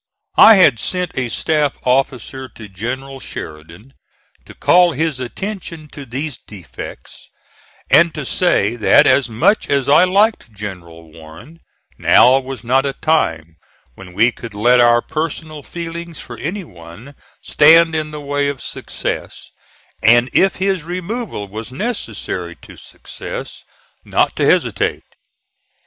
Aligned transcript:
I 0.39 0.55
had 0.55 0.79
sent 0.79 1.11
a 1.15 1.29
staff 1.29 1.77
officer 1.83 2.49
to 2.55 2.67
General 2.67 3.19
Sheridan 3.19 3.93
to 4.47 4.55
call 4.55 4.93
his 4.93 5.19
attention 5.19 5.87
to 5.89 6.07
these 6.07 6.37
defects, 6.39 7.29
and 7.91 8.11
to 8.15 8.25
say 8.25 8.75
that 8.77 9.05
as 9.05 9.29
much 9.29 9.69
as 9.69 9.87
I 9.87 10.05
liked 10.05 10.51
General 10.51 11.03
Warren, 11.11 11.59
now 11.99 12.39
was 12.39 12.63
not 12.63 12.83
a 12.87 12.93
time 12.93 13.57
when 13.93 14.13
we 14.13 14.31
could 14.31 14.55
let 14.55 14.79
our 14.79 15.03
personal 15.03 15.61
feelings 15.61 16.19
for 16.19 16.35
any 16.39 16.63
one 16.63 17.13
stand 17.43 17.93
in 17.93 18.09
the 18.09 18.21
way 18.21 18.47
of 18.47 18.59
success; 18.63 19.51
and 20.01 20.31
if 20.33 20.55
his 20.55 20.81
removal 20.81 21.47
was 21.47 21.71
necessary 21.71 22.55
to 22.63 22.75
success, 22.75 23.63
not 24.03 24.35
to 24.37 24.47
hesitate. 24.47 25.03